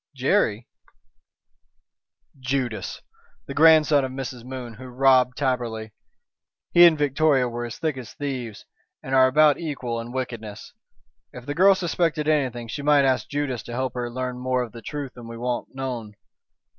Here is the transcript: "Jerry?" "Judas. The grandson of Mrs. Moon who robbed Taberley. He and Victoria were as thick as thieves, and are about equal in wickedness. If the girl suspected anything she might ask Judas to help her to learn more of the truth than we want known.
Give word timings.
"Jerry?" 0.15 0.67
"Judas. 2.39 3.03
The 3.45 3.53
grandson 3.53 4.03
of 4.03 4.11
Mrs. 4.11 4.43
Moon 4.43 4.73
who 4.73 4.87
robbed 4.87 5.37
Taberley. 5.37 5.91
He 6.73 6.87
and 6.87 6.97
Victoria 6.97 7.47
were 7.47 7.65
as 7.65 7.77
thick 7.77 7.97
as 7.97 8.11
thieves, 8.15 8.65
and 9.03 9.13
are 9.13 9.27
about 9.27 9.59
equal 9.59 9.99
in 9.99 10.11
wickedness. 10.11 10.73
If 11.33 11.45
the 11.45 11.53
girl 11.53 11.75
suspected 11.75 12.27
anything 12.27 12.67
she 12.67 12.81
might 12.81 13.05
ask 13.05 13.29
Judas 13.29 13.61
to 13.61 13.73
help 13.73 13.93
her 13.93 14.07
to 14.09 14.11
learn 14.11 14.39
more 14.39 14.63
of 14.63 14.71
the 14.71 14.81
truth 14.81 15.13
than 15.13 15.27
we 15.27 15.37
want 15.37 15.75
known. 15.75 16.15